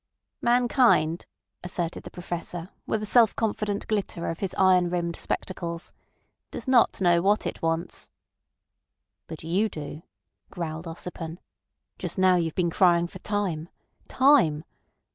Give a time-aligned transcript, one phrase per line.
[0.41, 1.27] "Mankind,"
[1.63, 5.93] asserted the Professor with a self confident glitter of his iron rimmed spectacles,
[6.49, 8.09] "does not know what it wants."
[9.27, 10.01] "But you do,"
[10.49, 11.37] growled Ossipon.
[11.99, 14.63] "Just now you've been crying for time—time.